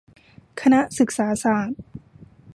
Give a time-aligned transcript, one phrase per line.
[0.61, 1.81] คณะศึกษาศาสตร์